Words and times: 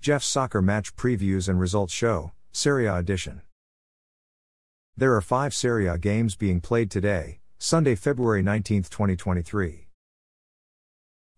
Jeff's 0.00 0.24
soccer 0.26 0.62
match 0.62 0.96
previews 0.96 1.46
and 1.46 1.60
results 1.60 1.92
show, 1.92 2.32
Serie 2.52 2.86
A 2.86 2.96
edition. 2.96 3.42
There 4.96 5.14
are 5.14 5.20
five 5.20 5.52
Serie 5.52 5.88
A 5.88 5.98
games 5.98 6.36
being 6.36 6.62
played 6.62 6.90
today, 6.90 7.40
Sunday, 7.58 7.94
February 7.94 8.42
19, 8.42 8.84
2023. 8.84 9.88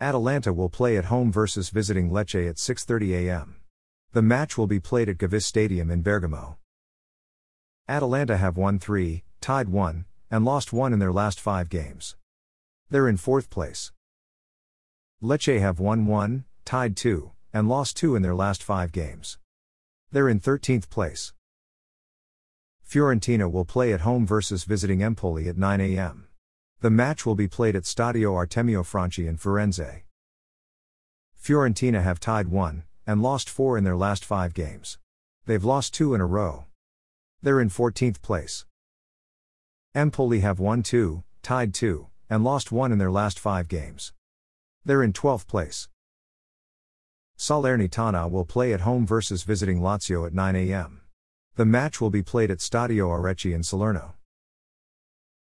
Atalanta 0.01 0.53
will 0.53 0.69
play 0.69 0.97
at 0.97 1.07
home 1.07 1.33
versus 1.33 1.71
visiting 1.71 2.11
Lecce 2.11 2.49
at 2.49 2.55
6:30 2.55 3.27
a.m. 3.27 3.57
The 4.13 4.23
match 4.23 4.57
will 4.57 4.69
be 4.69 4.79
played 4.79 5.09
at 5.09 5.19
Gewiss 5.19 5.45
Stadium 5.45 5.91
in 5.91 6.03
Bergamo. 6.03 6.59
Atalanta 7.89 8.37
have 8.37 8.57
won 8.57 8.79
3, 8.79 9.25
tied 9.41 9.71
1, 9.71 10.05
and 10.31 10.45
lost 10.45 10.73
1 10.73 10.93
in 10.93 11.01
their 11.01 11.13
last 11.13 11.41
5 11.41 11.69
games. 11.69 12.15
They're 12.91 13.09
in 13.09 13.17
4th 13.17 13.51
place. 13.51 13.91
Lecce 15.21 15.59
have 15.59 15.81
won 15.81 16.07
1, 16.07 16.45
tied 16.65 16.97
2, 16.97 17.33
and 17.53 17.69
lost 17.69 17.97
2 17.97 18.17
in 18.17 18.23
their 18.23 18.35
last 18.35 18.63
5 18.63 18.93
games. 18.93 19.39
They're 20.11 20.29
in 20.29 20.41
13th 20.41 20.89
place. 20.89 21.33
Fiorentina 22.89 23.51
will 23.51 23.65
play 23.65 23.93
at 23.93 24.03
home 24.03 24.27
versus 24.27 24.65
visiting 24.65 25.03
Empoli 25.03 25.49
at 25.49 25.57
9 25.57 25.81
a.m. 25.81 26.29
The 26.81 26.91
match 26.91 27.25
will 27.25 27.35
be 27.35 27.49
played 27.49 27.77
at 27.77 27.85
Stadio 27.85 28.35
Artemio 28.35 28.85
Franchi 28.85 29.27
in 29.27 29.39
Firenze. 29.39 30.03
Fiorentina 31.43 32.03
have 32.03 32.21
tied 32.21 32.49
1 32.49 32.85
and 33.07 33.23
lost 33.23 33.49
4 33.49 33.79
in 33.79 33.85
their 33.85 33.97
last 33.97 34.25
5 34.25 34.53
games. 34.55 34.99
They've 35.47 35.65
lost 35.65 35.95
2 35.95 36.15
in 36.15 36.21
a 36.21 36.27
row. 36.27 36.67
They're 37.41 37.61
in 37.61 37.69
14th 37.69 38.23
place. 38.23 38.67
Empoli 39.95 40.41
have 40.41 40.59
won 40.59 40.83
2, 40.83 41.23
tied 41.43 41.75
2, 41.75 42.07
and 42.31 42.45
lost 42.45 42.73
1 42.73 42.93
in 42.93 42.99
their 42.99 43.11
last 43.11 43.39
5 43.39 43.69
games. 43.69 44.13
They're 44.85 45.03
in 45.03 45.13
12th 45.13 45.47
place. 45.47 45.89
Salernitana 47.43 48.31
will 48.31 48.45
play 48.45 48.73
at 48.73 48.83
home 48.83 49.05
versus 49.05 49.43
visiting 49.43 49.81
Lazio 49.81 50.25
at 50.25 50.33
9 50.33 50.55
a.m. 50.55 51.01
The 51.57 51.65
match 51.65 52.01
will 52.01 52.09
be 52.09 52.23
played 52.23 52.53
at 52.53 52.59
Stadio 52.59 53.09
Arechi 53.09 53.53
in 53.53 53.65
Salerno. 53.65 54.15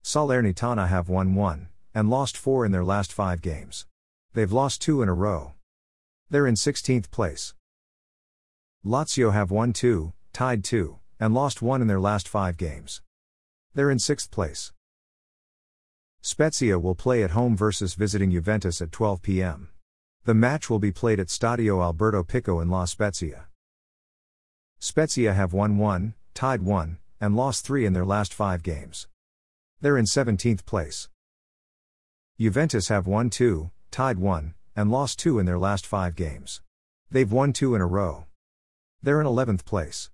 Salernitana 0.04 0.88
have 0.88 1.08
won 1.08 1.34
1 1.34 1.68
and 1.94 2.10
lost 2.10 2.36
4 2.36 2.66
in 2.66 2.72
their 2.72 2.84
last 2.84 3.14
5 3.14 3.40
games. 3.40 3.86
They've 4.34 4.52
lost 4.52 4.82
2 4.82 5.00
in 5.00 5.08
a 5.08 5.14
row. 5.14 5.54
They're 6.28 6.46
in 6.46 6.54
16th 6.54 7.10
place. 7.10 7.54
Lazio 8.84 9.32
have 9.32 9.50
won 9.50 9.72
2, 9.72 10.12
tied 10.34 10.64
2, 10.64 10.98
and 11.18 11.32
lost 11.32 11.62
1 11.62 11.80
in 11.80 11.88
their 11.88 11.98
last 11.98 12.28
5 12.28 12.58
games. 12.58 13.00
They're 13.72 13.90
in 13.90 13.96
6th 13.96 14.30
place. 14.30 14.70
Spezia 16.20 16.78
will 16.78 16.94
play 16.94 17.22
at 17.22 17.30
home 17.30 17.56
versus 17.56 17.94
visiting 17.94 18.32
Juventus 18.32 18.82
at 18.82 18.92
12 18.92 19.22
p.m. 19.22 19.70
The 20.26 20.34
match 20.34 20.68
will 20.68 20.80
be 20.80 20.90
played 20.90 21.20
at 21.20 21.28
Stadio 21.28 21.80
Alberto 21.80 22.24
Pico 22.24 22.58
in 22.58 22.68
La 22.68 22.84
Spezia. 22.84 23.46
Spezia 24.80 25.32
have 25.32 25.52
won 25.52 25.78
1, 25.78 26.14
tied 26.34 26.62
1, 26.62 26.98
and 27.20 27.36
lost 27.36 27.64
3 27.64 27.86
in 27.86 27.92
their 27.92 28.04
last 28.04 28.34
5 28.34 28.64
games. 28.64 29.06
They're 29.80 29.96
in 29.96 30.04
17th 30.04 30.66
place. 30.66 31.08
Juventus 32.40 32.88
have 32.88 33.06
won 33.06 33.30
2, 33.30 33.70
tied 33.92 34.18
1, 34.18 34.54
and 34.74 34.90
lost 34.90 35.20
2 35.20 35.38
in 35.38 35.46
their 35.46 35.60
last 35.60 35.86
5 35.86 36.16
games. 36.16 36.60
They've 37.08 37.30
won 37.30 37.52
2 37.52 37.76
in 37.76 37.80
a 37.80 37.86
row. 37.86 38.26
They're 39.00 39.20
in 39.20 39.28
11th 39.28 39.64
place. 39.64 40.10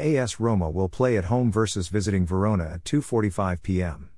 AS 0.00 0.40
Roma 0.40 0.70
will 0.70 0.88
play 0.88 1.16
at 1.16 1.26
home 1.26 1.52
versus 1.52 1.86
visiting 1.86 2.26
Verona 2.26 2.64
at 2.64 2.82
2:45 2.82 3.62
p.m. 3.62 4.10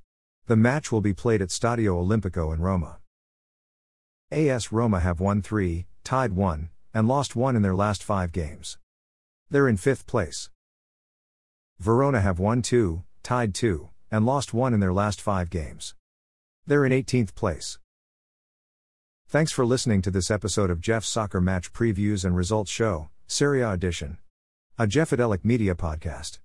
The 0.46 0.56
match 0.56 0.90
will 0.90 1.02
be 1.02 1.12
played 1.12 1.42
at 1.42 1.50
Stadio 1.50 2.02
Olimpico 2.02 2.54
in 2.54 2.62
Roma. 2.62 2.98
AS 4.30 4.70
Roma 4.70 5.00
have 5.00 5.20
won 5.20 5.40
3, 5.40 5.86
tied 6.04 6.34
1, 6.34 6.68
and 6.92 7.08
lost 7.08 7.34
1 7.34 7.56
in 7.56 7.62
their 7.62 7.74
last 7.74 8.02
5 8.02 8.30
games. 8.30 8.76
They're 9.48 9.66
in 9.66 9.78
5th 9.78 10.06
place. 10.06 10.50
Verona 11.78 12.20
have 12.20 12.38
won 12.38 12.60
2, 12.60 13.04
tied 13.22 13.54
2, 13.54 13.88
and 14.10 14.26
lost 14.26 14.52
1 14.52 14.74
in 14.74 14.80
their 14.80 14.92
last 14.92 15.22
5 15.22 15.48
games. 15.48 15.94
They're 16.66 16.84
in 16.84 16.92
18th 16.92 17.34
place. 17.34 17.78
Thanks 19.26 19.50
for 19.50 19.64
listening 19.64 20.02
to 20.02 20.10
this 20.10 20.30
episode 20.30 20.68
of 20.68 20.82
Jeff's 20.82 21.08
Soccer 21.08 21.40
Match 21.40 21.72
Previews 21.72 22.22
and 22.22 22.36
Results 22.36 22.70
Show, 22.70 23.08
Serie 23.26 23.62
A 23.62 23.72
Edition. 23.72 24.18
A 24.78 24.86
Jeffadelic 24.86 25.42
Media 25.42 25.74
Podcast. 25.74 26.38